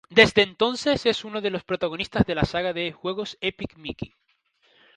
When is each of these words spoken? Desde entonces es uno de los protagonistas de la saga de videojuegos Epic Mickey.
Desde 0.09 0.41
entonces 0.41 1.05
es 1.05 1.23
uno 1.23 1.41
de 1.41 1.51
los 1.51 1.63
protagonistas 1.63 2.25
de 2.25 2.33
la 2.33 2.43
saga 2.43 2.73
de 2.73 2.85
videojuegos 2.85 3.37
Epic 3.39 3.77
Mickey. 3.77 4.15